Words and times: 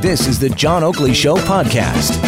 This 0.00 0.26
is 0.26 0.38
the 0.38 0.50
John 0.50 0.82
Oakley 0.82 1.14
Show 1.14 1.36
podcast. 1.36 2.22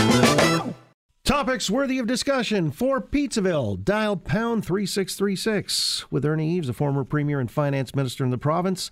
Topics 1.24 1.68
worthy 1.68 1.98
of 1.98 2.06
discussion 2.06 2.70
for 2.70 3.00
Pizzaville. 3.00 3.82
Dial 3.84 4.16
pound 4.16 4.64
3636 4.64 6.10
with 6.10 6.24
Ernie 6.24 6.50
Eves, 6.50 6.68
a 6.68 6.72
former 6.72 7.04
premier 7.04 7.40
and 7.40 7.50
finance 7.50 7.94
minister 7.94 8.24
in 8.24 8.30
the 8.30 8.38
province. 8.38 8.90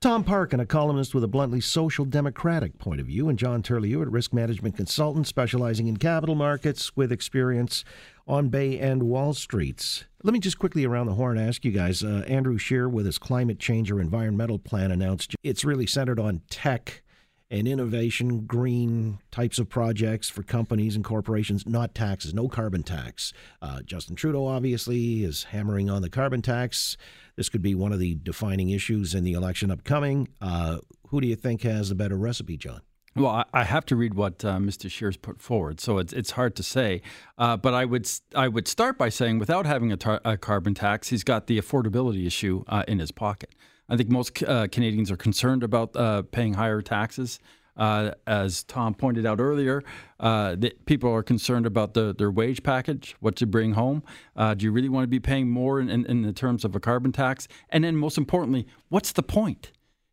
Tom 0.00 0.24
Parkin, 0.24 0.60
a 0.60 0.66
columnist 0.66 1.14
with 1.14 1.24
a 1.24 1.28
bluntly 1.28 1.60
social 1.60 2.04
democratic 2.04 2.78
point 2.78 3.00
of 3.00 3.06
view, 3.06 3.28
and 3.28 3.38
John 3.38 3.62
Turley, 3.62 3.92
a 3.94 3.98
risk 3.98 4.32
management 4.32 4.76
consultant 4.76 5.26
specializing 5.26 5.86
in 5.86 5.96
capital 5.96 6.34
markets 6.34 6.94
with 6.96 7.12
experience 7.12 7.84
on 8.26 8.48
Bay 8.48 8.78
and 8.78 9.04
Wall 9.04 9.32
Streets. 9.32 10.04
Let 10.22 10.34
me 10.34 10.40
just 10.40 10.58
quickly 10.58 10.84
around 10.84 11.06
the 11.06 11.14
horn 11.14 11.38
ask 11.38 11.64
you 11.64 11.72
guys. 11.72 12.02
Uh, 12.02 12.24
Andrew 12.26 12.58
Scheer, 12.58 12.88
with 12.88 13.06
his 13.06 13.18
climate 13.18 13.58
change 13.58 13.90
or 13.90 14.00
environmental 14.00 14.58
plan, 14.58 14.90
announced 14.90 15.34
it's 15.42 15.64
really 15.64 15.86
centered 15.86 16.18
on 16.18 16.42
tech 16.50 17.02
and 17.50 17.68
innovation, 17.68 18.40
green 18.46 19.18
types 19.30 19.58
of 19.58 19.68
projects 19.68 20.28
for 20.28 20.42
companies 20.42 20.96
and 20.96 21.04
corporations, 21.04 21.66
not 21.66 21.94
taxes, 21.94 22.34
no 22.34 22.48
carbon 22.48 22.82
tax. 22.82 23.32
Uh, 23.62 23.82
Justin 23.82 24.16
Trudeau 24.16 24.46
obviously 24.46 25.22
is 25.22 25.44
hammering 25.44 25.88
on 25.88 26.02
the 26.02 26.10
carbon 26.10 26.42
tax. 26.42 26.96
This 27.36 27.48
could 27.48 27.62
be 27.62 27.74
one 27.74 27.92
of 27.92 27.98
the 27.98 28.16
defining 28.16 28.70
issues 28.70 29.14
in 29.14 29.22
the 29.24 29.32
election 29.32 29.70
upcoming. 29.70 30.28
Uh, 30.40 30.78
who 31.08 31.20
do 31.20 31.26
you 31.28 31.36
think 31.36 31.62
has 31.62 31.88
the 31.88 31.94
better 31.94 32.16
recipe, 32.16 32.56
John? 32.56 32.80
Well, 33.14 33.46
I 33.54 33.64
have 33.64 33.86
to 33.86 33.96
read 33.96 34.12
what 34.12 34.44
uh, 34.44 34.58
Mr. 34.58 34.90
Scheer's 34.90 35.16
put 35.16 35.40
forward, 35.40 35.80
so 35.80 35.96
it's 35.96 36.12
it's 36.12 36.32
hard 36.32 36.54
to 36.56 36.62
say. 36.62 37.00
Uh, 37.38 37.56
but 37.56 37.72
I 37.72 37.86
would 37.86 38.06
I 38.34 38.46
would 38.46 38.68
start 38.68 38.98
by 38.98 39.08
saying, 39.08 39.38
without 39.38 39.64
having 39.64 39.90
a, 39.90 39.96
tar- 39.96 40.20
a 40.22 40.36
carbon 40.36 40.74
tax, 40.74 41.08
he's 41.08 41.24
got 41.24 41.46
the 41.46 41.58
affordability 41.58 42.26
issue 42.26 42.62
uh, 42.68 42.84
in 42.86 42.98
his 42.98 43.12
pocket. 43.12 43.54
I 43.88 43.96
think 43.96 44.10
most 44.10 44.42
uh, 44.42 44.68
Canadians 44.68 45.10
are 45.10 45.16
concerned 45.16 45.62
about 45.62 45.94
uh, 45.96 46.22
paying 46.22 46.54
higher 46.54 46.82
taxes. 46.82 47.38
Uh, 47.76 48.12
as 48.26 48.64
Tom 48.64 48.94
pointed 48.94 49.26
out 49.26 49.38
earlier, 49.38 49.82
uh, 50.18 50.56
people 50.86 51.12
are 51.12 51.22
concerned 51.22 51.66
about 51.66 51.92
the, 51.92 52.14
their 52.16 52.30
wage 52.30 52.62
package, 52.62 53.14
what 53.20 53.36
to 53.36 53.46
bring 53.46 53.72
home. 53.72 54.02
Uh, 54.34 54.54
do 54.54 54.64
you 54.64 54.72
really 54.72 54.88
want 54.88 55.04
to 55.04 55.08
be 55.08 55.20
paying 55.20 55.50
more 55.50 55.78
in, 55.78 55.90
in, 55.90 56.06
in, 56.06 56.22
the 56.22 56.32
terms 56.32 56.64
of 56.64 56.74
a 56.74 56.80
carbon 56.80 57.12
tax? 57.12 57.46
And 57.68 57.84
then, 57.84 57.94
most 57.96 58.16
importantly, 58.16 58.66
what's 58.88 59.12
the 59.12 59.22
point? 59.22 59.72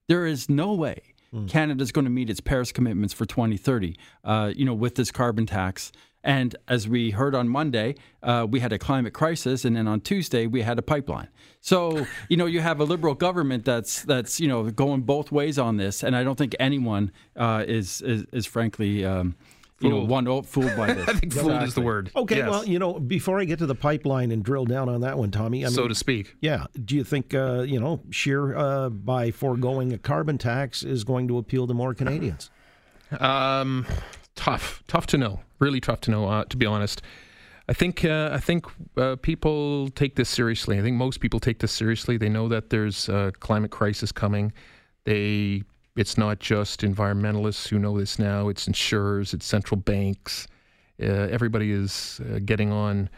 There 0.10 0.26
is 0.26 0.50
no 0.50 0.74
way 0.74 1.14
mm. 1.34 1.82
is 1.82 1.92
going 1.92 2.06
to 2.06 2.12
meet 2.12 2.30
its 2.30 2.42
Paris 2.42 2.72
commitments 2.72 3.14
for 3.14 3.26
2030. 3.26 3.98
Uh, 4.24 4.52
you 4.56 4.66
know, 4.66 4.74
with 4.74 4.96
this 4.96 5.12
carbon 5.12 5.46
tax. 5.46 5.92
And 6.24 6.56
as 6.68 6.88
we 6.88 7.12
heard 7.12 7.36
on 7.36 7.50
Monday, 7.50 7.96
uh, 8.22 8.48
we 8.50 8.62
had 8.62 8.72
a 8.72 8.80
climate 8.80 9.14
crisis, 9.14 9.66
and 9.66 9.76
then 9.76 9.88
on 9.88 10.02
Tuesday 10.02 10.48
we 10.48 10.62
had 10.62 10.80
a 10.80 10.82
pipeline. 10.82 11.28
So 11.60 12.06
you 12.30 12.38
know 12.38 12.46
you 12.46 12.62
have 12.62 12.80
a 12.80 12.86
liberal 12.86 13.16
government 13.16 13.66
that's 13.66 14.04
that's 14.04 14.40
you 14.40 14.48
know 14.48 14.70
going 14.72 15.02
both 15.02 15.32
ways 15.32 15.60
on 15.60 15.78
this, 15.78 16.04
and 16.04 16.16
I 16.16 16.24
don't 16.24 16.38
think 16.38 16.56
anyone 16.60 17.12
uh, 17.36 17.66
is, 17.68 18.02
is, 18.02 18.26
is 18.32 18.46
frankly. 18.46 19.06
Um, 19.06 19.36
you 19.80 19.90
know, 19.90 20.06
one 20.06 20.28
oh, 20.30 20.42
fooled 20.42 20.76
by 20.78 20.94
this. 20.94 21.08
I 21.10 21.14
think 21.14 21.34
fooled 21.34 21.62
is 21.64 21.74
the 21.74 21.82
word. 21.82 22.10
Okay, 22.16 22.38
yes. 22.38 22.50
well, 22.50 22.66
you 22.66 22.80
know, 22.80 23.00
before 23.00 23.42
I 23.42 23.44
get 23.44 23.60
to 23.60 23.66
the 23.66 23.76
pipeline 23.76 24.32
and 24.32 24.42
drill 24.42 24.64
down 24.64 24.88
on 24.88 25.02
that 25.02 25.18
one, 25.18 25.30
Tommy, 25.30 25.66
I 25.66 25.68
mean, 25.68 25.76
so 25.76 25.90
to 25.90 25.96
speak. 25.96 26.38
Yeah. 26.40 26.68
Do 26.86 26.96
you 26.96 27.04
think, 27.04 27.34
uh, 27.34 27.62
you 27.62 27.82
know, 27.82 28.00
Scheer 28.10 28.56
uh, 28.56 28.90
by 28.90 29.32
foregoing 29.32 29.92
a 29.92 29.98
carbon 29.98 30.38
tax 30.38 30.84
is 30.84 31.04
going 31.04 31.28
to 31.28 31.38
appeal 31.38 31.68
to 31.68 31.74
more 31.74 31.94
Canadians? 31.94 32.50
Um, 33.20 33.86
tough, 34.36 34.84
tough 34.88 35.08
to 35.08 35.18
know. 35.18 35.40
Really 35.60 35.80
tough 35.80 36.02
to 36.02 36.12
know. 36.12 36.28
Uh, 36.28 36.46
to 36.46 36.58
be 36.58 36.66
honest, 36.66 37.02
I 37.70 37.74
think 37.74 38.04
uh, 38.04 38.30
I 38.34 38.40
think 38.40 38.66
uh, 38.98 39.16
people 39.18 39.90
take 39.90 40.16
this 40.16 40.30
seriously. 40.30 40.78
I 40.80 40.82
think 40.82 40.98
most 40.98 41.20
people 41.20 41.40
take 41.40 41.60
this 41.60 41.72
seriously. 41.72 42.18
They 42.18 42.30
know 42.30 42.48
that 42.50 42.70
there's 42.70 43.08
a 43.08 43.32
climate 43.40 43.72
crisis 43.72 44.12
coming. 44.12 44.52
They 45.06 45.64
it's 45.96 46.18
not 46.18 46.40
just 46.40 46.82
environmentalists 46.82 47.68
who 47.68 47.80
know 47.80 47.98
this 47.98 48.20
now. 48.20 48.50
It's 48.50 48.68
insurers. 48.68 49.34
It's 49.34 49.46
central 49.46 49.80
banks. 49.80 50.48
Uh, 51.02 51.06
everybody 51.06 51.72
is 51.72 52.20
uh, 52.30 52.40
getting 52.44 52.72
on 52.72 53.10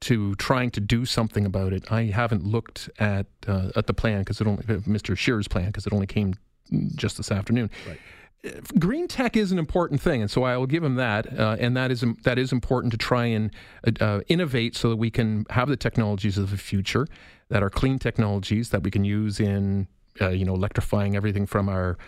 to 0.00 0.34
trying 0.34 0.70
to 0.72 0.80
do 0.80 1.04
something 1.04 1.46
about 1.46 1.72
it. 1.72 1.90
I 1.92 2.04
haven't 2.04 2.44
looked 2.44 2.90
at 2.98 3.26
uh, 3.46 3.70
at 3.76 3.86
the 3.86 3.94
plan 3.94 4.20
because 4.20 4.40
it 4.40 4.48
only 4.48 4.64
Mr. 4.64 5.16
Scheer's 5.16 5.46
plan 5.46 5.66
because 5.66 5.86
it 5.86 5.92
only 5.92 6.06
came 6.08 6.34
just 6.96 7.18
this 7.18 7.30
afternoon. 7.30 7.70
Right 7.86 8.00
green 8.78 9.06
tech 9.08 9.36
is 9.36 9.52
an 9.52 9.58
important 9.58 10.00
thing, 10.00 10.20
and 10.20 10.30
so 10.30 10.42
I 10.42 10.56
will 10.56 10.66
give 10.66 10.82
him 10.82 10.96
that. 10.96 11.38
Uh, 11.38 11.56
and 11.60 11.76
that 11.76 11.90
is 11.90 12.04
that 12.24 12.38
is 12.38 12.52
important 12.52 12.92
to 12.92 12.98
try 12.98 13.26
and 13.26 13.50
uh, 13.86 14.04
uh, 14.04 14.20
innovate 14.28 14.76
so 14.76 14.90
that 14.90 14.96
we 14.96 15.10
can 15.10 15.46
have 15.50 15.68
the 15.68 15.76
technologies 15.76 16.38
of 16.38 16.50
the 16.50 16.56
future 16.56 17.06
that 17.48 17.62
are 17.62 17.70
clean 17.70 17.98
technologies 17.98 18.70
that 18.70 18.82
we 18.82 18.90
can 18.90 19.04
use 19.04 19.38
in 19.38 19.86
uh, 20.20 20.30
you 20.30 20.44
know 20.44 20.54
electrifying 20.54 21.16
everything 21.16 21.46
from 21.46 21.68
our. 21.68 21.98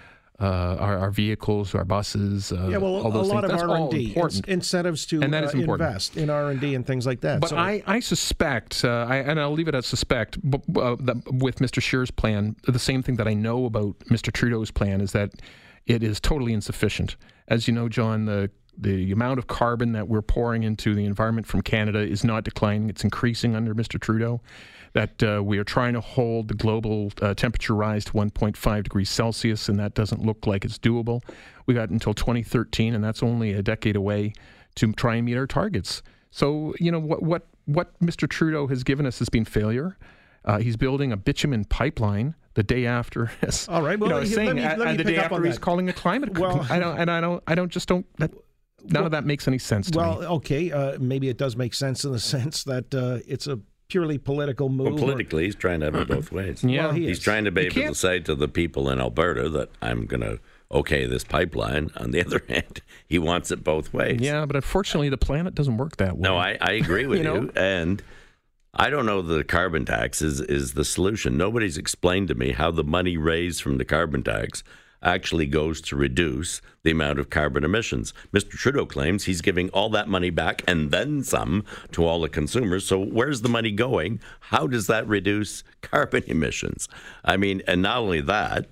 Uh, 0.40 0.76
our, 0.80 0.98
our, 0.98 1.10
vehicles, 1.12 1.76
our 1.76 1.84
buses, 1.84 2.50
uh, 2.50 2.66
yeah, 2.68 2.76
well, 2.76 3.06
a 3.06 3.22
lot 3.22 3.46
things. 3.46 3.62
of 3.62 3.70
R 3.70 3.76
and 3.76 3.90
D, 3.92 4.16
incentives 4.48 5.06
to 5.06 5.22
and 5.22 5.32
that 5.32 5.44
is 5.44 5.54
important. 5.54 5.88
invest 5.88 6.16
in 6.16 6.28
R 6.28 6.50
and 6.50 6.60
D 6.60 6.74
and 6.74 6.84
things 6.84 7.06
like 7.06 7.20
that. 7.20 7.40
But 7.40 7.50
so. 7.50 7.56
I, 7.56 7.84
I 7.86 8.00
suspect, 8.00 8.84
I, 8.84 9.18
and 9.18 9.38
I'll 9.38 9.52
leave 9.52 9.68
it 9.68 9.76
as 9.76 9.86
suspect, 9.86 10.38
but, 10.42 10.60
that 11.06 11.22
with 11.30 11.60
Mr. 11.60 11.80
Scheer's 11.80 12.10
plan, 12.10 12.56
the 12.66 12.80
same 12.80 13.00
thing 13.00 13.14
that 13.14 13.28
I 13.28 13.34
know 13.34 13.64
about 13.64 13.96
Mr. 14.10 14.32
Trudeau's 14.32 14.72
plan 14.72 15.00
is 15.00 15.12
that 15.12 15.30
it 15.86 16.02
is 16.02 16.20
totally 16.20 16.52
insufficient. 16.52 17.16
As 17.48 17.68
you 17.68 17.74
know, 17.74 17.88
John, 17.88 18.24
the 18.24 18.50
the 18.76 19.12
amount 19.12 19.38
of 19.38 19.46
carbon 19.46 19.92
that 19.92 20.08
we're 20.08 20.22
pouring 20.22 20.64
into 20.64 20.96
the 20.96 21.04
environment 21.04 21.46
from 21.46 21.62
Canada 21.62 22.00
is 22.00 22.24
not 22.24 22.44
declining; 22.44 22.88
it's 22.88 23.04
increasing 23.04 23.54
under 23.54 23.74
Mr. 23.74 24.00
Trudeau. 24.00 24.40
That 24.94 25.22
uh, 25.22 25.42
we 25.42 25.58
are 25.58 25.64
trying 25.64 25.94
to 25.94 26.00
hold 26.00 26.46
the 26.46 26.54
global 26.54 27.12
uh, 27.20 27.34
temperature 27.34 27.74
rise 27.74 28.04
to 28.04 28.12
1.5 28.12 28.82
degrees 28.84 29.10
Celsius, 29.10 29.68
and 29.68 29.78
that 29.80 29.94
doesn't 29.94 30.24
look 30.24 30.46
like 30.46 30.64
it's 30.64 30.78
doable. 30.78 31.20
We 31.66 31.74
got 31.74 31.90
until 31.90 32.14
2013, 32.14 32.94
and 32.94 33.02
that's 33.02 33.20
only 33.20 33.52
a 33.54 33.62
decade 33.62 33.96
away 33.96 34.34
to 34.76 34.92
try 34.92 35.16
and 35.16 35.26
meet 35.26 35.36
our 35.36 35.48
targets. 35.48 36.02
So, 36.30 36.74
you 36.78 36.92
know 36.92 37.00
what 37.00 37.22
what 37.22 37.46
what 37.66 37.98
Mr. 38.00 38.28
Trudeau 38.28 38.66
has 38.68 38.84
given 38.84 39.06
us 39.06 39.18
has 39.18 39.28
been 39.28 39.44
failure. 39.44 39.96
Uh, 40.44 40.58
he's 40.58 40.76
building 40.76 41.10
a 41.12 41.16
bitumen 41.16 41.64
pipeline 41.64 42.34
the 42.54 42.62
day 42.62 42.86
after. 42.86 43.30
All 43.68 43.82
right. 43.82 43.98
Well, 43.98 44.10
you 44.10 44.16
know, 44.16 44.24
saying, 44.24 44.56
me, 44.56 44.62
and 44.62 44.98
the 44.98 45.04
day 45.04 45.16
after 45.16 45.44
he's 45.44 45.56
that. 45.56 45.60
calling 45.60 45.88
a 45.88 45.92
climate. 45.92 46.38
Well, 46.38 46.66
I 46.70 46.78
don't, 46.78 46.98
and 46.98 47.10
I 47.10 47.20
don't, 47.20 47.42
I 47.46 47.54
don't, 47.54 47.70
just 47.70 47.88
don't. 47.88 48.06
That, 48.18 48.32
none 48.84 48.92
well, 48.92 49.04
of 49.06 49.12
that 49.12 49.24
makes 49.24 49.46
any 49.48 49.58
sense 49.58 49.90
to 49.90 49.98
well, 49.98 50.12
me. 50.12 50.18
Well, 50.20 50.32
okay, 50.34 50.72
uh, 50.72 50.98
maybe 50.98 51.28
it 51.28 51.36
does 51.36 51.56
make 51.56 51.74
sense 51.74 52.04
in 52.04 52.12
the 52.12 52.18
sense 52.20 52.64
that 52.64 52.94
uh, 52.94 53.18
it's 53.26 53.46
a 53.46 53.60
purely 53.88 54.18
political 54.18 54.68
move. 54.68 54.88
Well, 54.88 54.98
politically, 54.98 55.42
or, 55.42 55.46
he's 55.46 55.54
trying 55.54 55.80
to 55.80 55.86
have 55.86 55.94
it 55.94 56.08
both 56.08 56.32
ways. 56.32 56.64
yeah, 56.64 56.86
well, 56.86 56.94
he 56.94 57.06
he's 57.06 57.20
trying 57.20 57.44
to 57.44 57.50
be 57.50 57.66
able 57.66 57.88
to 57.88 57.94
say 57.94 58.20
to 58.20 58.34
the 58.34 58.48
people 58.48 58.88
in 58.90 59.00
Alberta 59.00 59.48
that 59.50 59.70
I'm 59.82 60.06
going 60.06 60.22
to 60.22 60.38
okay 60.70 61.06
this 61.06 61.24
pipeline. 61.24 61.90
On 61.96 62.10
the 62.10 62.20
other 62.26 62.42
hand, 62.48 62.80
he 63.06 63.18
wants 63.18 63.50
it 63.50 63.64
both 63.64 63.92
ways. 63.92 64.20
Yeah, 64.20 64.46
but 64.46 64.56
unfortunately, 64.56 65.08
the 65.08 65.18
planet 65.18 65.54
doesn't 65.54 65.76
work 65.76 65.96
that 65.96 66.16
way. 66.16 66.22
No, 66.22 66.36
I, 66.36 66.56
I 66.60 66.72
agree 66.72 67.06
with 67.06 67.22
you, 67.22 67.32
you 67.32 67.40
know? 67.40 67.50
and 67.56 68.02
I 68.76 68.90
don't 68.90 69.06
know 69.06 69.22
that 69.22 69.34
the 69.34 69.44
carbon 69.44 69.84
tax 69.84 70.20
is, 70.20 70.40
is 70.40 70.74
the 70.74 70.84
solution. 70.84 71.36
Nobody's 71.36 71.78
explained 71.78 72.26
to 72.28 72.34
me 72.34 72.50
how 72.50 72.72
the 72.72 72.82
money 72.82 73.16
raised 73.16 73.62
from 73.62 73.78
the 73.78 73.84
carbon 73.84 74.24
tax 74.24 74.64
actually 75.00 75.46
goes 75.46 75.80
to 75.82 75.94
reduce 75.94 76.60
the 76.82 76.90
amount 76.90 77.20
of 77.20 77.30
carbon 77.30 77.62
emissions. 77.62 78.12
Mr. 78.32 78.50
Trudeau 78.50 78.84
claims 78.84 79.24
he's 79.24 79.42
giving 79.42 79.68
all 79.70 79.90
that 79.90 80.08
money 80.08 80.30
back 80.30 80.62
and 80.66 80.90
then 80.90 81.22
some 81.22 81.64
to 81.92 82.04
all 82.04 82.20
the 82.20 82.28
consumers. 82.28 82.84
So 82.84 82.98
where's 82.98 83.42
the 83.42 83.48
money 83.48 83.70
going? 83.70 84.18
How 84.40 84.66
does 84.66 84.88
that 84.88 85.06
reduce 85.06 85.62
carbon 85.80 86.24
emissions? 86.26 86.88
I 87.24 87.36
mean, 87.36 87.62
and 87.68 87.80
not 87.80 87.98
only 87.98 88.22
that, 88.22 88.66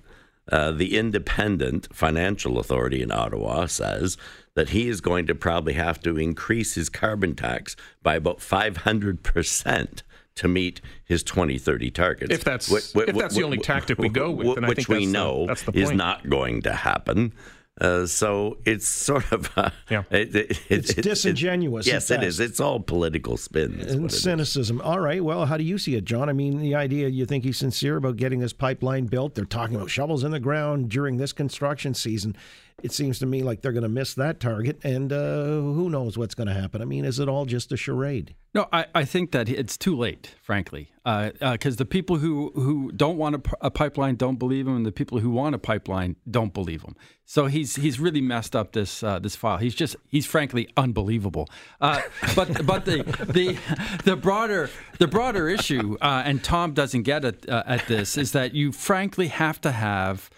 uh, 0.51 0.71
the 0.71 0.97
independent 0.97 1.93
financial 1.93 2.59
authority 2.59 3.01
in 3.01 3.11
Ottawa 3.11 3.65
says 3.65 4.17
that 4.55 4.69
he 4.69 4.87
is 4.87 5.01
going 5.01 5.25
to 5.27 5.35
probably 5.35 5.73
have 5.73 5.99
to 6.01 6.17
increase 6.17 6.75
his 6.75 6.89
carbon 6.89 7.35
tax 7.35 7.75
by 8.01 8.15
about 8.15 8.39
500% 8.39 10.01
to 10.35 10.47
meet 10.47 10.81
his 11.05 11.23
2030 11.23 11.91
targets. 11.91 12.33
If 12.33 12.43
that's, 12.43 12.71
if 12.71 13.15
that's 13.15 13.35
the 13.35 13.43
only 13.43 13.57
tactic 13.57 13.97
we 13.97 14.09
go 14.09 14.31
with, 14.31 14.59
which 14.67 14.89
we 14.89 15.05
know 15.05 15.47
the, 15.47 15.71
is 15.73 15.91
not 15.91 16.29
going 16.29 16.63
to 16.63 16.73
happen. 16.73 17.33
Uh, 17.81 18.05
so 18.05 18.57
it's 18.65 18.87
sort 18.87 19.31
of 19.31 19.49
uh, 19.57 19.71
yeah. 19.89 20.03
It, 20.11 20.35
it, 20.35 20.61
it's 20.69 20.91
it, 20.91 21.01
disingenuous. 21.01 21.87
yes, 21.87 22.11
it 22.11 22.23
is. 22.23 22.39
It's 22.39 22.59
all 22.59 22.79
political 22.79 23.35
spin 23.35 23.79
and 23.81 24.11
cynicism. 24.11 24.79
All 24.81 24.99
right. 24.99 25.23
Well, 25.23 25.45
how 25.47 25.57
do 25.57 25.63
you 25.63 25.79
see 25.79 25.95
it, 25.95 26.05
John? 26.05 26.29
I 26.29 26.33
mean, 26.33 26.59
the 26.59 26.75
idea 26.75 27.07
you 27.07 27.25
think 27.25 27.43
he's 27.43 27.57
sincere 27.57 27.97
about 27.97 28.17
getting 28.17 28.39
this 28.39 28.53
pipeline 28.53 29.05
built? 29.05 29.33
They're 29.33 29.45
talking 29.45 29.75
about 29.75 29.89
shovels 29.89 30.23
in 30.23 30.31
the 30.31 30.39
ground 30.39 30.89
during 30.89 31.17
this 31.17 31.33
construction 31.33 31.95
season 31.95 32.35
it 32.81 32.91
seems 32.91 33.19
to 33.19 33.25
me 33.25 33.43
like 33.43 33.61
they're 33.61 33.71
going 33.71 33.83
to 33.83 33.89
miss 33.89 34.13
that 34.15 34.39
target, 34.39 34.79
and 34.83 35.11
uh, 35.11 35.15
who 35.15 35.89
knows 35.89 36.17
what's 36.17 36.35
going 36.35 36.47
to 36.47 36.53
happen. 36.53 36.81
I 36.81 36.85
mean, 36.85 37.05
is 37.05 37.19
it 37.19 37.29
all 37.29 37.45
just 37.45 37.71
a 37.71 37.77
charade? 37.77 38.35
No, 38.53 38.67
I, 38.71 38.85
I 38.93 39.05
think 39.05 39.31
that 39.31 39.49
it's 39.49 39.77
too 39.77 39.95
late, 39.95 40.35
frankly, 40.41 40.91
because 41.03 41.37
uh, 41.41 41.67
uh, 41.69 41.71
the 41.75 41.85
people 41.85 42.17
who, 42.17 42.51
who 42.55 42.91
don't 42.91 43.17
want 43.17 43.47
a, 43.61 43.71
pipeline 43.71 44.15
don't 44.15 44.37
believe 44.37 44.67
him, 44.67 44.75
and 44.75 44.85
the 44.85 44.91
people 44.91 45.19
who 45.19 45.29
want 45.29 45.55
a 45.55 45.57
pipeline 45.57 46.17
don't 46.29 46.53
believe 46.53 46.83
him. 46.83 46.95
So 47.25 47.45
he's 47.45 47.77
he's 47.77 47.99
really 47.99 48.21
messed 48.21 48.55
up 48.55 48.73
this 48.73 49.01
uh, 49.01 49.17
this 49.17 49.35
file. 49.35 49.57
He's 49.57 49.73
just 49.73 49.95
he's 50.07 50.25
frankly 50.25 50.67
unbelievable. 50.75 51.47
Uh, 51.79 52.01
but 52.35 52.65
but 52.65 52.85
the 52.85 53.03
the 53.27 53.57
the 54.03 54.15
broader 54.15 54.69
the 54.99 55.07
broader 55.07 55.47
issue, 55.47 55.97
uh, 56.01 56.23
and 56.25 56.43
Tom 56.43 56.73
doesn't 56.73 57.03
get 57.03 57.25
it 57.25 57.45
at 57.47 57.87
this, 57.87 58.17
is 58.17 58.33
that 58.33 58.53
you 58.53 58.71
frankly 58.71 59.27
have 59.27 59.59
to 59.61 59.71
have 59.71 60.29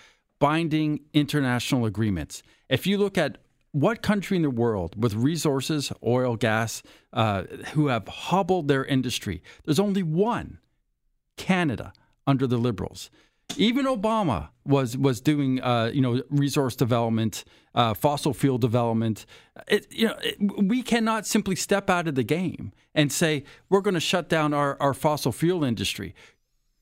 binding 0.45 0.99
international 1.11 1.87
agreements. 1.87 2.43
If 2.69 2.85
you 2.85 2.99
look 2.99 3.17
at 3.17 3.39
what 3.71 4.03
country 4.03 4.37
in 4.37 4.43
the 4.43 4.49
world 4.51 4.91
with 5.01 5.15
resources, 5.15 5.91
oil, 6.05 6.35
gas, 6.35 6.83
uh, 7.13 7.45
who 7.73 7.87
have 7.87 8.07
hobbled 8.07 8.67
their 8.67 8.85
industry, 8.85 9.41
there's 9.63 9.79
only 9.79 10.03
one 10.03 10.59
Canada 11.35 11.93
under 12.27 12.45
the 12.45 12.57
Liberals. 12.57 13.09
Even 13.57 13.87
Obama 13.87 14.49
was 14.65 14.95
was 14.95 15.19
doing 15.19 15.61
uh, 15.63 15.89
you 15.91 16.01
know 16.01 16.21
resource 16.29 16.75
development, 16.75 17.43
uh, 17.73 17.95
fossil 17.95 18.33
fuel 18.33 18.59
development. 18.59 19.25
It, 19.67 19.91
you 19.91 20.07
know 20.09 20.17
it, 20.21 20.37
we 20.73 20.83
cannot 20.83 21.25
simply 21.25 21.55
step 21.55 21.89
out 21.89 22.07
of 22.07 22.13
the 22.13 22.23
game 22.23 22.71
and 22.93 23.11
say 23.11 23.43
we're 23.69 23.81
going 23.81 23.95
to 23.95 24.07
shut 24.13 24.29
down 24.29 24.53
our, 24.53 24.77
our 24.79 24.93
fossil 24.93 25.31
fuel 25.31 25.63
industry. 25.63 26.13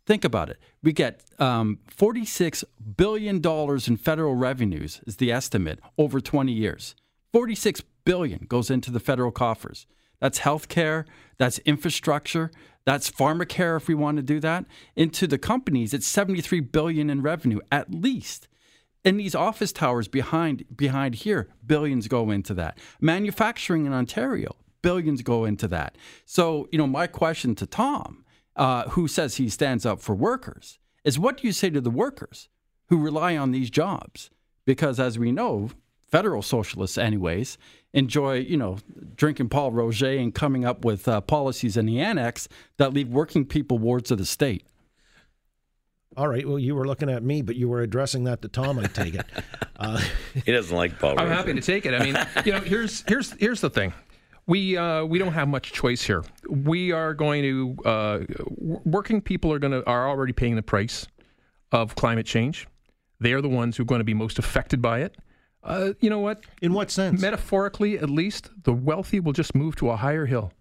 Think 0.06 0.26
about 0.26 0.50
it. 0.50 0.60
We 0.82 0.92
get 0.92 1.24
um, 1.40 1.80
$46 1.96 2.64
billion 2.98 3.38
in 3.38 3.98
federal 3.98 4.36
revenues, 4.36 5.02
is 5.08 5.18
the 5.18 5.32
estimate, 5.32 5.80
over 5.98 6.20
20 6.20 6.52
years. 6.52 6.96
46 7.32 7.82
billion 8.04 8.46
goes 8.48 8.70
into 8.70 8.92
the 8.92 9.00
federal 9.00 9.32
coffers. 9.32 9.88
That's 10.20 10.40
healthcare, 10.40 11.06
that's 11.38 11.60
infrastructure, 11.60 12.52
that's 12.86 13.10
pharmacare 13.10 13.78
if 13.78 13.88
we 13.88 13.96
want 13.96 14.18
to 14.18 14.24
do 14.24 14.40
that. 14.42 14.66
Into 14.96 15.26
the 15.26 15.38
companies, 15.38 15.94
it's 15.94 16.08
73 16.08 16.60
billion 16.62 17.10
in 17.10 17.22
revenue 17.22 17.60
at 17.72 17.94
least. 17.94 18.48
And 19.06 19.20
these 19.20 19.36
office 19.36 19.72
towers 19.72 20.08
behind 20.08 20.66
behind 20.76 21.16
here, 21.16 21.50
billions 21.66 22.08
go 22.08 22.30
into 22.30 22.54
that. 22.54 22.78
Manufacturing 23.02 23.86
in 23.86 23.94
Ontario, 23.94 24.56
billions 24.82 25.22
go 25.22 25.46
into 25.46 25.68
that. 25.70 25.98
So, 26.26 26.68
you 26.72 26.78
know, 26.78 26.88
my 26.88 27.08
question 27.08 27.56
to 27.56 27.66
Tom, 27.66 28.23
uh, 28.56 28.90
who 28.90 29.08
says 29.08 29.36
he 29.38 29.50
stands 29.50 29.86
up 29.86 30.00
for 30.02 30.16
workers, 30.16 30.80
is 31.04 31.20
what 31.20 31.38
do 31.38 31.48
you 31.48 31.54
say 31.54 31.70
to 31.70 31.82
the 31.82 31.90
workers 31.90 32.50
who 32.88 32.98
rely 32.98 33.36
on 33.36 33.52
these 33.52 33.70
jobs? 33.70 34.30
Because 34.66 35.00
as 35.00 35.20
we 35.20 35.32
know, 35.32 35.70
federal 36.10 36.42
socialists, 36.42 36.98
anyways, 36.98 37.58
enjoy, 37.94 38.36
you 38.36 38.56
know, 38.58 38.78
drinking 39.16 39.50
Pol 39.50 39.72
Roger 39.72 40.12
and 40.12 40.34
coming 40.34 40.64
up 40.66 40.86
with 40.86 41.08
uh, 41.08 41.22
policies 41.22 41.76
in 41.76 41.86
the 41.86 42.00
annex 42.00 42.48
that 42.78 42.94
leave 42.94 43.10
working 43.10 43.46
people 43.46 43.78
wards 43.80 44.12
of 44.12 44.18
the 44.18 44.26
state. 44.26 44.64
All 46.16 46.28
right. 46.28 46.48
Well, 46.48 46.60
you 46.60 46.76
were 46.76 46.86
looking 46.86 47.10
at 47.10 47.24
me, 47.24 47.42
but 47.42 47.56
you 47.56 47.68
were 47.68 47.82
addressing 47.82 48.26
that 48.26 48.44
to 48.44 48.48
Tom. 48.48 48.78
I 48.80 48.86
take 48.86 49.16
it. 49.16 49.26
Uh, 49.76 50.00
he 50.46 50.52
doesn't 50.52 50.78
like 50.78 50.98
Pol. 50.98 51.10
I'm 51.12 51.28
Roger. 51.28 51.34
happy 51.34 51.54
to 51.56 51.60
take 51.60 51.86
it. 51.86 51.94
I 51.94 52.00
mean, 52.06 52.16
you 52.46 52.54
know, 52.54 52.60
here's 52.60 53.04
here's 53.06 53.32
here's 53.34 53.60
the 53.60 53.70
thing. 53.72 53.92
We 54.46 54.76
uh, 54.78 55.06
we 55.06 55.20
don't 55.20 55.34
have 55.34 55.48
much 55.48 55.72
choice 55.72 56.02
here. 56.02 56.24
We 56.50 56.92
are 56.92 57.14
going 57.14 57.44
to 57.44 57.78
uh, 57.86 58.20
working 58.58 59.22
people 59.22 59.52
are 59.54 59.60
going 59.60 59.72
to 59.72 59.86
are 59.88 60.10
already 60.10 60.34
paying 60.34 60.56
the 60.56 60.62
price 60.64 61.08
of 61.72 61.96
climate 61.96 62.26
change. 62.26 62.68
They 63.20 63.34
are 63.34 63.42
the 63.42 63.50
ones 63.50 63.78
who 63.78 63.84
are 63.84 63.86
going 63.86 64.00
to 64.00 64.06
be 64.06 64.14
most 64.14 64.40
affected 64.40 64.82
by 64.82 65.00
it. 65.00 65.16
Uh, 65.64 65.94
you 66.02 66.10
know 66.10 66.20
what? 66.20 66.44
In 66.62 66.74
what 66.74 66.92
sense? 66.92 67.22
Metaphorically, 67.22 67.98
at 67.98 68.10
least, 68.10 68.50
the 68.64 68.74
wealthy 68.74 69.20
will 69.22 69.32
just 69.32 69.56
move 69.56 69.78
to 69.78 69.92
a 69.92 69.96
higher 69.96 70.26
hill, 70.26 70.52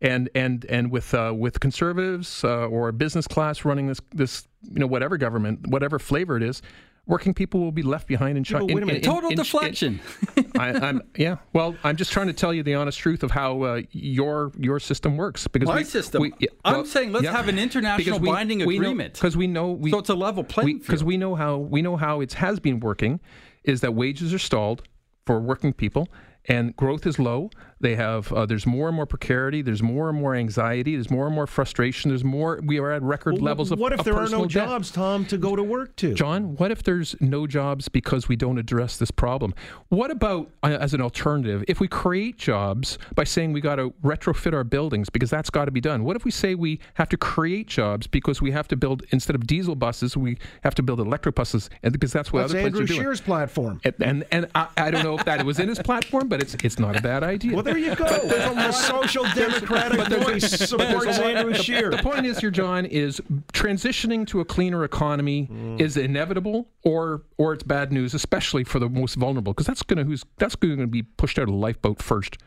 and 0.00 0.28
and 0.34 0.64
and 0.68 0.90
with 0.90 1.14
uh, 1.14 1.32
with 1.36 1.60
conservatives 1.60 2.42
uh, 2.42 2.66
or 2.66 2.90
business 2.90 3.28
class 3.28 3.64
running 3.64 3.86
this 3.86 4.00
this 4.12 4.48
you 4.68 4.80
know 4.80 4.88
whatever 4.88 5.16
government, 5.16 5.68
whatever 5.68 6.00
flavor 6.00 6.36
it 6.36 6.42
is, 6.42 6.60
working 7.08 7.34
people 7.34 7.58
will 7.58 7.72
be 7.72 7.82
left 7.82 8.06
behind 8.06 8.36
in, 8.36 8.44
but 8.44 8.66
wait 8.66 8.82
a 8.82 8.86
minute. 8.86 9.02
Total 9.02 9.30
deflection. 9.30 9.98
I, 10.58 10.68
I'm 10.68 11.02
yeah. 11.16 11.38
Well, 11.52 11.74
I'm 11.82 11.96
just 11.96 12.12
trying 12.12 12.28
to 12.28 12.32
tell 12.32 12.54
you 12.54 12.62
the 12.62 12.74
honest 12.74 12.98
truth 12.98 13.24
of 13.24 13.32
how 13.32 13.62
uh, 13.62 13.82
your 13.90 14.52
your 14.56 14.78
system 14.78 15.16
works. 15.16 15.48
Because 15.48 15.66
My 15.66 15.78
we, 15.78 15.84
system. 15.84 16.22
we- 16.22 16.34
yeah, 16.38 16.50
I'm 16.64 16.86
saying 16.86 17.10
let's 17.10 17.24
yeah. 17.24 17.32
have 17.32 17.48
an 17.48 17.58
international 17.58 18.20
we- 18.20 18.28
binding 18.30 18.62
agreement. 18.62 19.14
Because 19.14 19.36
we 19.36 19.48
know 19.48 19.72
we 19.72 19.90
so 19.90 19.98
it's 19.98 20.10
a 20.10 20.14
level 20.14 20.44
playing 20.44 20.78
field. 20.78 20.86
because 20.86 21.02
we 21.02 21.16
know 21.16 21.34
how 21.34 21.56
we 21.56 21.82
know 21.82 21.96
how 21.96 22.20
it 22.20 22.34
has 22.34 22.60
been 22.60 22.78
working 22.78 23.18
is 23.64 23.80
that 23.80 23.94
wages 23.94 24.32
are 24.32 24.38
stalled 24.38 24.82
for 25.26 25.40
working 25.40 25.72
people 25.72 26.08
and 26.44 26.76
growth 26.76 27.06
is 27.06 27.18
low 27.18 27.50
they 27.80 27.94
have 27.94 28.32
uh, 28.32 28.44
there's 28.46 28.66
more 28.66 28.88
and 28.88 28.96
more 28.96 29.06
precarity 29.06 29.62
there's 29.62 29.82
more 29.82 30.08
and 30.08 30.18
more 30.18 30.34
anxiety 30.34 30.94
there's 30.96 31.10
more 31.10 31.26
and 31.26 31.34
more 31.34 31.46
frustration 31.46 32.10
there's 32.10 32.24
more 32.24 32.60
we 32.64 32.78
are 32.78 32.90
at 32.92 33.02
record 33.02 33.34
Well, 33.34 33.44
levels 33.44 33.70
of 33.70 33.78
what 33.78 33.92
if 33.92 34.00
of 34.00 34.04
there 34.04 34.14
are 34.16 34.28
no 34.28 34.42
debt. 34.42 34.50
jobs, 34.68 34.90
Tom, 34.90 35.24
to 35.26 35.38
go 35.38 35.54
to 35.56 35.62
work 35.62 35.94
to? 35.96 36.14
John, 36.14 36.56
what 36.56 36.70
if 36.70 36.82
there's 36.82 37.14
no 37.20 37.46
jobs 37.46 37.88
because 37.88 38.28
we 38.28 38.36
don't 38.36 38.58
address 38.58 38.96
this 38.98 39.10
problem? 39.10 39.54
What 39.88 40.10
about 40.10 40.50
uh, 40.62 40.68
as 40.80 40.94
an 40.94 41.00
alternative, 41.00 41.64
if 41.68 41.80
we 41.80 41.88
create 41.88 42.36
jobs 42.38 42.98
by 43.14 43.24
saying 43.24 43.52
we 43.52 43.60
got 43.60 43.76
to 43.76 43.90
retrofit 44.04 44.52
our 44.54 44.64
buildings 44.64 45.08
because 45.10 45.30
that's 45.30 45.50
got 45.50 45.66
to 45.66 45.70
be 45.70 45.80
done? 45.80 46.04
What 46.04 46.16
if 46.16 46.24
we 46.24 46.30
say 46.30 46.54
we 46.54 46.80
have 46.94 47.08
to 47.10 47.16
create 47.16 47.66
jobs 47.68 48.06
because 48.06 48.42
we 48.42 48.50
have 48.50 48.68
to 48.68 48.76
build 48.76 49.04
instead 49.10 49.34
of 49.36 49.46
diesel 49.46 49.74
buses, 49.74 50.16
we 50.16 50.38
have 50.62 50.74
to 50.76 50.82
build 50.82 51.00
electric 51.00 51.34
buses, 51.34 51.70
and 51.82 51.92
because 51.92 52.12
that's 52.12 52.32
what 52.32 52.40
That's 52.40 52.52
other 52.52 52.60
Andrew 52.60 52.80
places 52.80 52.90
are 52.90 52.94
doing. 52.94 53.04
Scheer's 53.06 53.20
platform. 53.20 53.80
And 53.84 53.94
and, 54.00 54.24
and 54.32 54.46
I, 54.54 54.66
I 54.76 54.90
don't 54.90 55.04
know 55.04 55.16
if 55.16 55.24
that 55.24 55.44
was 55.44 55.58
in 55.60 55.68
his 55.68 55.78
platform, 55.78 56.28
but 56.28 56.40
it's 56.42 56.54
it's 56.62 56.78
not 56.78 56.96
a 56.96 57.02
bad 57.02 57.22
idea. 57.22 57.54
Well, 57.54 57.62
there 57.68 57.78
you 57.78 57.94
go. 57.94 58.04
the 58.04 58.72
social 58.72 59.24
democratic 59.34 60.08
voice 60.22 60.50
supports 60.50 61.18
Andrew 61.18 61.54
Scheer. 61.54 61.90
The 61.90 61.98
point 61.98 62.26
is 62.26 62.38
here, 62.38 62.50
John, 62.50 62.84
is 62.86 63.20
transitioning 63.52 64.26
to 64.28 64.40
a 64.40 64.44
cleaner 64.44 64.84
economy 64.84 65.48
mm. 65.50 65.80
is 65.80 65.96
inevitable, 65.96 66.68
or 66.82 67.22
or 67.36 67.52
it's 67.52 67.62
bad 67.62 67.92
news, 67.92 68.14
especially 68.14 68.64
for 68.64 68.78
the 68.78 68.88
most 68.88 69.14
vulnerable, 69.16 69.52
because 69.52 69.66
that's 69.66 69.82
going 69.82 69.98
to 69.98 70.04
who's 70.04 70.24
that's 70.38 70.56
going 70.56 70.78
to 70.78 70.86
be 70.86 71.02
pushed 71.02 71.38
out 71.38 71.42
of 71.42 71.48
the 71.48 71.54
lifeboat 71.54 72.02
first. 72.02 72.38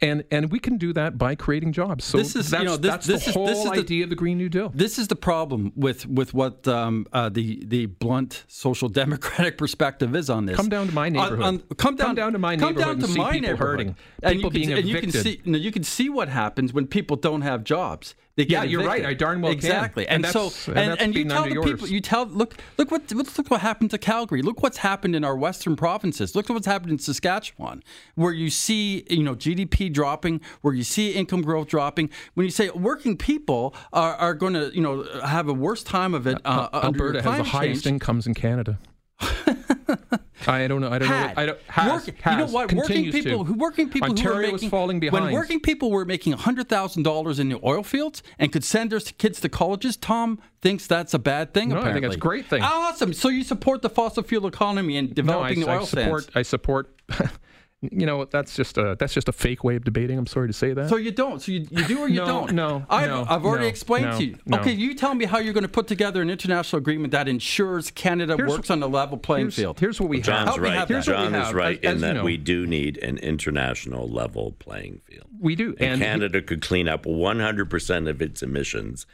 And 0.00 0.24
and 0.30 0.50
we 0.50 0.58
can 0.58 0.76
do 0.78 0.92
that 0.92 1.18
by 1.18 1.34
creating 1.34 1.72
jobs. 1.72 2.04
So 2.04 2.18
This 2.18 2.34
is, 2.36 2.46
you 2.46 2.58
that's, 2.58 2.64
know, 2.64 2.76
this- 2.76 2.90
that's 2.90 3.06
this 3.06 3.24
the 3.24 3.30
is- 3.30 3.34
whole 3.34 3.46
this 3.46 3.58
is 3.58 3.64
the- 3.70 3.78
idea 3.80 4.04
of 4.04 4.10
the 4.10 4.16
Green 4.16 4.38
New 4.38 4.48
Deal. 4.48 4.70
This 4.74 4.98
is 4.98 5.08
the 5.08 5.16
problem 5.16 5.72
with 5.76 6.06
with 6.06 6.32
what 6.34 6.66
um, 6.68 7.06
uh, 7.12 7.28
the 7.28 7.62
the 7.64 7.86
blunt 7.86 8.44
social 8.48 8.88
democratic 9.02 9.58
perspective 9.58 10.14
is 10.16 10.30
on 10.30 10.46
this. 10.46 10.56
Come 10.56 10.68
down 10.68 10.86
to 10.88 10.94
my 10.94 11.06
On- 11.06 11.12
neighborhood. 11.12 11.44
on- 11.44 11.58
come 11.76 11.96
down 11.96 12.06
Come 12.08 12.14
down 12.16 12.32
to 12.32 12.38
my 12.38 12.56
come 12.56 12.68
neighborhood 12.74 12.84
down 12.84 12.90
and 12.92 13.00
to 13.02 13.08
see 13.08 13.18
my 13.18 13.32
people 13.32 13.48
neighborhood. 13.48 13.68
hurting, 13.78 13.96
And 14.22 14.36
people 14.36 14.52
you 14.52 14.60
can, 14.60 14.68
being 14.68 14.78
and 14.78 14.88
you 14.88 15.00
can 15.00 15.10
see 15.12 15.40
you, 15.44 15.52
know, 15.52 15.58
you 15.58 15.72
can 15.72 15.84
see 15.84 16.08
what 16.08 16.28
happens 16.28 16.72
when 16.72 16.86
people 16.86 17.16
don't 17.16 17.42
have 17.42 17.64
jobs. 17.64 18.14
Yeah, 18.48 18.62
you're 18.62 18.84
right. 18.84 19.04
I 19.04 19.14
darn 19.14 19.40
well 19.40 19.52
can. 19.52 19.58
exactly. 19.58 20.06
And 20.08 20.24
And, 20.24 20.32
so 20.32 20.50
and 20.68 20.78
and, 20.78 21.00
and 21.00 21.14
you 21.14 21.24
tell 21.24 21.44
the 21.44 21.60
people 21.60 21.88
you 21.88 22.00
tell 22.00 22.26
look 22.26 22.56
look 22.78 22.90
what 22.90 23.10
look 23.12 23.50
what 23.50 23.60
happened 23.60 23.90
to 23.90 23.98
Calgary. 23.98 24.42
Look 24.42 24.62
what's 24.62 24.78
happened 24.78 25.14
in 25.16 25.24
our 25.24 25.36
western 25.36 25.76
provinces. 25.76 26.34
Look 26.34 26.48
what's 26.48 26.66
happened 26.66 26.92
in 26.92 26.98
Saskatchewan, 26.98 27.82
where 28.14 28.32
you 28.32 28.50
see 28.50 29.04
you 29.10 29.22
know 29.22 29.34
GDP 29.34 29.92
dropping, 29.92 30.40
where 30.62 30.74
you 30.74 30.84
see 30.84 31.12
income 31.12 31.42
growth 31.42 31.68
dropping. 31.68 32.10
When 32.34 32.44
you 32.44 32.50
say 32.50 32.70
working 32.70 33.16
people 33.16 33.74
are, 33.92 34.14
are 34.14 34.34
going 34.34 34.54
to 34.54 34.70
you 34.74 34.80
know 34.80 35.04
have 35.24 35.48
a 35.48 35.54
worse 35.54 35.82
time 35.82 36.14
of 36.14 36.26
it 36.26 36.38
uh, 36.44 36.68
under 36.72 36.86
Alberta 36.86 37.22
has 37.22 37.38
the 37.38 37.44
highest 37.44 37.84
change. 37.84 37.94
incomes 37.94 38.26
in 38.26 38.34
Canada. 38.34 38.78
I 40.46 40.66
don't 40.66 40.80
know. 40.80 40.90
I 40.90 40.98
don't 40.98 41.08
had. 41.08 41.36
know. 41.36 41.42
I 41.42 41.46
don't. 41.46 41.58
Has, 41.68 42.06
Work- 42.06 42.06
you 42.26 42.36
know 42.36 42.46
what? 42.46 42.52
Working 42.72 42.78
continues 42.80 43.14
to. 43.14 43.22
people, 43.22 43.44
working 43.44 43.88
people 43.90 44.08
Ontario 44.10 44.34
who 44.36 44.42
were 44.46 44.52
making, 44.52 44.70
falling 44.70 45.00
behind. 45.00 45.24
When 45.24 45.32
working 45.34 45.60
people 45.60 45.90
were 45.90 46.04
making 46.04 46.32
hundred 46.34 46.68
thousand 46.68 47.02
dollars 47.02 47.38
in 47.38 47.48
the 47.48 47.60
oil 47.64 47.82
fields 47.82 48.22
and 48.38 48.52
could 48.52 48.64
send 48.64 48.90
their 48.90 49.00
kids 49.00 49.40
to 49.40 49.48
colleges, 49.48 49.96
Tom 49.96 50.38
thinks 50.62 50.86
that's 50.86 51.14
a 51.14 51.18
bad 51.18 51.52
thing. 51.54 51.68
No, 51.70 51.76
I 51.76 51.78
think 51.78 51.86
apparently. 51.88 52.08
that's 52.08 52.16
a 52.16 52.20
great 52.20 52.46
thing. 52.46 52.62
Awesome. 52.62 53.12
So 53.12 53.28
you 53.28 53.44
support 53.44 53.82
the 53.82 53.90
fossil 53.90 54.22
fuel 54.22 54.46
economy 54.46 54.96
and 54.96 55.14
developing 55.14 55.60
no, 55.60 55.66
I, 55.66 55.68
the 55.68 55.72
I 55.72 55.76
oil 55.78 55.86
support. 55.86 56.22
sands. 56.24 56.36
I 56.36 56.42
support. 56.42 56.94
you 57.82 58.04
know, 58.04 58.26
that's 58.26 58.54
just 58.56 58.76
a 58.76 58.94
that's 58.98 59.14
just 59.14 59.28
a 59.28 59.32
fake 59.32 59.64
way 59.64 59.74
of 59.74 59.84
debating. 59.84 60.18
I'm 60.18 60.26
sorry 60.26 60.48
to 60.48 60.52
say 60.52 60.74
that. 60.74 60.90
So 60.90 60.96
you 60.96 61.10
don't. 61.12 61.40
So 61.40 61.50
you, 61.52 61.66
you 61.70 61.84
do 61.86 62.00
or 62.00 62.08
you 62.08 62.16
No, 62.20 62.26
don't. 62.26 62.52
no, 62.52 62.84
I've, 62.90 63.08
no, 63.08 63.24
I've 63.26 63.42
already 63.44 63.64
no, 63.64 63.68
explained 63.70 64.04
no, 64.10 64.18
to 64.18 64.24
you. 64.24 64.36
no. 64.44 64.58
Okay, 64.58 64.72
you 64.72 64.94
tell 64.94 65.14
me 65.14 65.24
how 65.24 65.38
you're 65.38 65.54
going 65.54 65.62
to 65.62 65.68
put 65.68 65.86
together 65.86 66.20
an 66.20 66.28
international 66.28 66.78
agreement 66.78 67.12
that 67.12 67.26
ensures 67.26 67.90
Canada 67.90 68.36
Here's- 68.36 68.50
works 68.50 68.70
on 68.70 68.82
a 68.82 68.86
level 68.86 69.16
playing 69.16 69.46
here's, 69.46 69.56
field. 69.56 69.80
Here's 69.80 69.98
what 69.98 70.10
we 70.10 70.20
John's 70.20 70.38
have. 70.40 70.48
Help 70.48 70.60
right. 70.60 70.72
have 70.74 70.88
that. 70.88 70.94
Here's 70.94 71.08
what 71.08 71.16
we 71.20 71.24
John 71.24 71.34
is 71.34 71.46
have, 71.46 71.54
right 71.54 71.78
as- 71.82 71.84
in 71.84 71.88
as 71.90 71.94
you 72.02 72.06
that 72.08 72.12
know. 72.16 72.24
we 72.24 72.36
do 72.36 72.66
need 72.66 72.98
an 72.98 73.16
international 73.16 74.06
level 74.08 74.52
playing 74.58 75.00
field. 75.06 75.26
We 75.40 75.56
do. 75.56 75.70
And, 75.80 75.92
And 75.92 76.02
Canada 76.02 76.42
could 76.42 76.60
clean 76.60 76.86
up 76.86 77.04
100% 77.04 78.08
of 78.10 78.20
its 78.20 78.42
emissions 78.42 79.06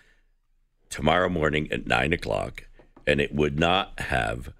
tomorrow 0.91 1.29
morning 1.29 1.69
at 1.71 1.87
9 1.87 2.13
o'clock, 2.13 2.65
and 3.07 3.21
it 3.21 3.33
would 3.33 3.61
not 3.61 4.01
have 4.01 4.53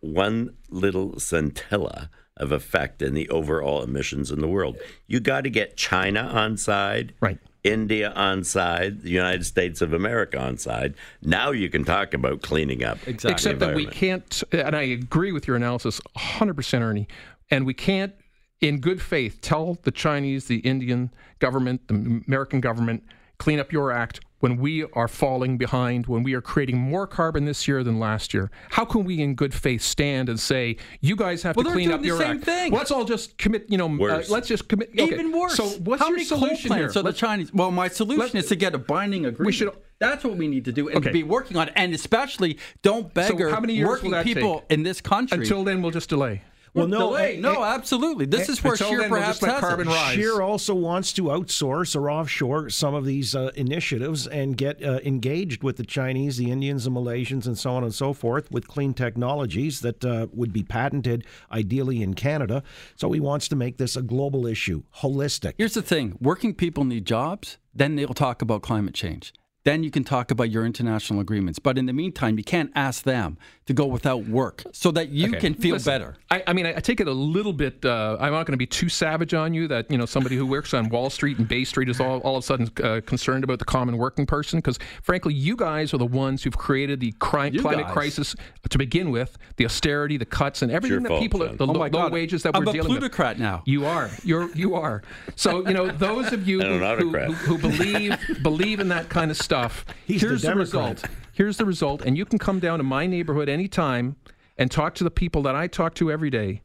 one 0.00 0.54
little 0.70 1.18
scintilla 1.18 2.08
of 2.38 2.52
effect 2.52 3.02
in 3.02 3.14
the 3.14 3.28
overall 3.28 3.82
emissions 3.82 4.30
in 4.30 4.40
the 4.40 4.48
world. 4.48 4.76
You 5.06 5.20
got 5.20 5.42
to 5.42 5.50
get 5.50 5.76
China 5.76 6.20
on 6.20 6.56
side. 6.56 7.14
Right. 7.20 7.38
India 7.64 8.12
on 8.12 8.44
side, 8.44 9.02
the 9.02 9.10
United 9.10 9.44
States 9.44 9.82
of 9.82 9.92
America 9.92 10.38
on 10.38 10.56
side. 10.56 10.94
Now 11.22 11.50
you 11.50 11.68
can 11.68 11.84
talk 11.84 12.14
about 12.14 12.40
cleaning 12.40 12.84
up. 12.84 12.98
Exactly. 13.06 13.32
Except 13.32 13.58
that 13.58 13.74
we 13.74 13.84
can't, 13.84 14.42
and 14.52 14.76
I 14.76 14.82
agree 14.82 15.32
with 15.32 15.46
your 15.46 15.56
analysis 15.56 16.00
100%, 16.16 16.80
Ernie, 16.80 17.08
and 17.50 17.66
we 17.66 17.74
can't, 17.74 18.14
in 18.60 18.78
good 18.78 19.02
faith, 19.02 19.40
tell 19.40 19.76
the 19.82 19.90
Chinese, 19.90 20.46
the 20.46 20.58
Indian 20.58 21.10
government, 21.40 21.88
the 21.88 22.22
American 22.26 22.60
government, 22.60 23.02
clean 23.38 23.58
up 23.58 23.72
your 23.72 23.92
act 23.92 24.20
when 24.40 24.56
we 24.56 24.84
are 24.92 25.08
falling 25.08 25.58
behind, 25.58 26.06
when 26.06 26.22
we 26.22 26.34
are 26.34 26.40
creating 26.40 26.78
more 26.78 27.06
carbon 27.06 27.44
this 27.44 27.66
year 27.66 27.82
than 27.82 27.98
last 27.98 28.32
year. 28.32 28.50
How 28.70 28.84
can 28.84 29.04
we, 29.04 29.20
in 29.20 29.34
good 29.34 29.52
faith, 29.52 29.82
stand 29.82 30.28
and 30.28 30.38
say, 30.38 30.76
you 31.00 31.16
guys 31.16 31.42
have 31.42 31.56
Well, 31.56 31.64
to 31.64 31.68
they're 31.70 31.74
clean 31.76 31.88
doing 31.88 31.94
up 31.96 32.00
the 32.02 32.06
your 32.06 32.18
same 32.18 32.36
act? 32.36 32.44
thing. 32.44 32.72
Let's 32.72 32.90
all 32.90 33.04
just 33.04 33.36
commit, 33.38 33.66
you 33.68 33.78
know, 33.78 33.86
uh, 34.08 34.22
let's 34.28 34.48
just 34.48 34.68
commit. 34.68 34.90
okay. 34.90 35.04
Even 35.04 35.32
worse. 35.32 35.54
So 35.54 35.64
what's 35.80 36.00
how 36.00 36.08
your 36.08 36.16
many 36.16 36.24
solution 36.24 36.72
here? 36.72 36.90
So 36.90 37.02
the 37.02 37.12
Chinese? 37.12 37.52
Well, 37.52 37.70
my 37.70 37.88
solution 37.88 38.36
is 38.38 38.46
to 38.46 38.56
get 38.56 38.74
a 38.74 38.78
binding 38.78 39.26
agreement. 39.26 39.46
we 39.46 39.52
should 39.52 39.70
That's 39.98 40.22
what 40.24 40.36
we 40.36 40.46
need 40.46 40.64
to 40.66 40.72
do 40.72 40.88
and 40.88 40.98
Okay. 40.98 41.10
be 41.10 41.22
working 41.24 41.56
on. 41.56 41.70
And 41.70 41.92
especially 41.92 42.58
don't 42.82 43.12
beggar 43.12 43.50
how 43.50 43.58
many 43.60 43.74
years 43.74 43.86
will 43.86 43.92
working 43.94 44.10
that 44.12 44.24
people 44.24 44.60
take? 44.60 44.70
in 44.70 44.82
this 44.84 45.00
country. 45.00 45.38
Until 45.38 45.64
then, 45.64 45.82
we'll 45.82 45.90
just 45.90 46.08
delay. 46.08 46.42
Well, 46.74 46.86
no, 46.86 46.98
delay. 47.10 47.38
uh, 47.38 47.40
no, 47.40 47.62
uh, 47.62 47.74
absolutely. 47.74 48.26
This 48.26 48.48
is 48.48 48.62
where 48.62 48.74
until 48.74 48.88
Scheer 48.88 48.98
then, 49.00 49.10
we'll 49.10 49.20
perhaps 49.20 49.40
has 49.40 49.60
carbon 49.60 49.88
it. 49.88 49.92
rise. 49.92 50.14
Scheer 50.14 50.42
also 50.42 50.74
wants 50.74 51.12
to 51.14 51.24
outsource 51.24 51.96
or 51.96 52.10
offshore 52.10 52.70
some 52.70 52.94
of 52.94 53.04
these 53.04 53.34
uh, 53.34 53.50
initiatives 53.54 54.26
and 54.26 54.56
get 54.56 54.82
uh, 54.82 55.00
engaged 55.04 55.62
with 55.62 55.76
the 55.76 55.84
Chinese, 55.84 56.36
the 56.36 56.50
Indians, 56.50 56.84
the 56.84 56.90
Malaysians, 56.90 57.46
and 57.46 57.58
so 57.58 57.72
on 57.72 57.84
and 57.84 57.94
so 57.94 58.12
forth 58.12 58.50
with 58.50 58.68
clean 58.68 58.94
technologies 58.94 59.80
that 59.80 60.04
uh, 60.04 60.26
would 60.32 60.52
be 60.52 60.62
patented 60.62 61.24
ideally 61.52 62.02
in 62.02 62.14
Canada. 62.14 62.62
So 62.96 63.12
he 63.12 63.20
wants 63.20 63.48
to 63.48 63.56
make 63.56 63.78
this 63.78 63.96
a 63.96 64.02
global 64.02 64.46
issue, 64.46 64.82
holistic. 64.98 65.54
Here's 65.58 65.74
the 65.74 65.82
thing 65.82 66.16
working 66.20 66.54
people 66.54 66.84
need 66.84 67.06
jobs, 67.06 67.58
then 67.74 67.96
they'll 67.96 68.08
talk 68.14 68.42
about 68.42 68.62
climate 68.62 68.94
change. 68.94 69.32
Then 69.64 69.82
you 69.82 69.90
can 69.90 70.04
talk 70.04 70.30
about 70.30 70.50
your 70.50 70.64
international 70.64 71.20
agreements. 71.20 71.58
But 71.58 71.76
in 71.78 71.86
the 71.86 71.92
meantime, 71.92 72.38
you 72.38 72.44
can't 72.44 72.70
ask 72.74 73.02
them 73.02 73.36
to 73.66 73.74
go 73.74 73.84
without 73.86 74.26
work 74.26 74.62
so 74.72 74.90
that 74.92 75.10
you 75.10 75.28
Okay. 75.28 75.40
can 75.40 75.54
feel 75.54 75.74
Listen, 75.74 75.92
better. 75.92 76.16
I, 76.30 76.42
I 76.46 76.52
mean, 76.54 76.64
I, 76.64 76.76
I 76.76 76.80
take 76.80 77.00
it 77.00 77.08
a 77.08 77.12
little 77.12 77.52
bit. 77.52 77.84
Uh, 77.84 78.16
I'm 78.18 78.32
not 78.32 78.46
going 78.46 78.52
to 78.52 78.56
be 78.58 78.66
too 78.66 78.88
savage 78.88 79.34
on 79.34 79.52
you 79.52 79.68
that 79.68 79.90
you 79.90 79.98
know 79.98 80.06
somebody 80.06 80.36
who 80.36 80.46
works 80.46 80.72
on 80.72 80.88
Wall 80.88 81.10
Street 81.10 81.38
and 81.38 81.46
Bay 81.46 81.64
Street 81.64 81.88
is 81.90 82.00
all, 82.00 82.20
all 82.20 82.36
of 82.36 82.44
a 82.44 82.46
sudden 82.46 82.70
uh, 82.82 83.00
concerned 83.04 83.44
about 83.44 83.58
the 83.58 83.64
common 83.66 83.98
working 83.98 84.24
person. 84.26 84.58
Because 84.58 84.78
frankly, 85.02 85.34
you 85.34 85.54
guys 85.56 85.92
are 85.92 85.98
the 85.98 86.06
ones 86.06 86.42
who've 86.44 86.56
created 86.56 87.00
the 87.00 87.12
cri- 87.18 87.50
climate 87.58 87.86
guys. 87.86 87.92
crisis 87.92 88.36
to 88.70 88.78
begin 88.78 89.10
with, 89.10 89.36
the 89.56 89.64
austerity, 89.66 90.16
the 90.16 90.24
cuts, 90.24 90.62
and 90.62 90.70
everything 90.72 91.02
that 91.02 91.08
fault, 91.08 91.20
people, 91.20 91.42
are, 91.42 91.48
John. 91.48 91.56
the 91.58 91.66
Oh 91.66 91.72
low, 91.72 91.86
low 91.88 92.08
wages 92.08 92.42
that 92.44 92.54
I'm 92.56 92.64
we're 92.64 92.72
dealing 92.72 92.88
with. 92.88 92.90
I'm 92.90 92.96
a 92.96 93.00
plutocrat 93.00 93.38
now. 93.38 93.62
You 93.66 93.84
are. 93.86 94.08
You're 94.22 94.50
you 94.54 94.76
are. 94.76 95.02
So 95.36 95.66
you 95.68 95.74
know 95.74 95.88
those 95.90 96.32
of 96.32 96.48
you 96.48 96.60
who, 96.62 96.78
who, 96.78 97.10
who, 97.10 97.32
who 97.34 97.58
believe 97.58 98.16
believe 98.42 98.80
in 98.80 98.88
that 98.88 99.08
kind 99.10 99.30
of 99.30 99.36
stuff. 99.48 99.86
He's 100.06 100.20
here's 100.20 100.42
the, 100.42 100.48
Democrat. 100.48 100.58
result. 101.00 101.04
Here's 101.32 101.56
the 101.56 101.64
result, 101.64 102.02
and 102.02 102.18
you 102.18 102.24
can 102.26 102.38
come 102.38 102.58
down 102.58 102.78
to 102.78 102.84
my 102.84 103.06
neighborhood 103.06 103.48
anytime 103.48 104.16
and 104.58 104.70
talk 104.70 104.94
to 104.96 105.04
the 105.04 105.10
people 105.10 105.40
that 105.42 105.54
I 105.56 105.66
talk 105.68 105.94
to 105.94 106.10
every 106.12 106.28
day, 106.30 106.60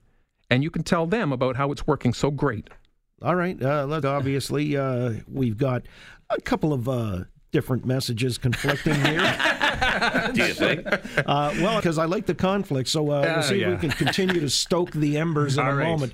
and 0.50 0.64
you 0.64 0.70
can 0.70 0.84
tell 0.84 1.06
them 1.08 1.32
about 1.32 1.56
how 1.56 1.72
it's 1.72 1.88
working 1.88 2.14
so 2.14 2.30
great. 2.30 2.70
All 3.22 3.36
right. 3.36 3.62
Uh, 3.62 3.86
let 3.86 4.04
obviously, 4.04 4.76
uh, 4.76 5.14
we've 5.32 5.58
got 5.58 5.84
a 6.30 6.42
couple 6.42 6.74
of 6.74 6.90
uh, 6.90 7.24
different 7.54 7.86
messages 7.86 8.38
conflicting 8.38 8.96
here. 8.96 9.22
Do 10.34 10.44
you 10.46 10.54
think? 10.54 10.86
Uh, 10.86 11.54
well, 11.62 11.78
because 11.78 11.98
I 11.98 12.06
like 12.06 12.26
the 12.26 12.36
conflict, 12.36 12.90
so 12.90 13.12
uh, 13.12 13.22
Yeah, 13.22 13.34
we'll 13.36 13.44
see 13.44 13.62
yeah. 13.62 13.70
if 13.70 13.82
we 13.82 13.88
can 13.88 13.98
continue 13.98 14.42
to 14.42 14.50
stoke 14.50 14.92
the 14.92 15.18
embers 15.18 15.58
in 15.58 15.64
All 15.66 15.72
a 15.72 15.76
right. 15.76 15.88
moment. 15.88 16.14